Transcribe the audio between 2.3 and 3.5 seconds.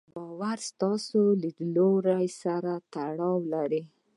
سره تړاو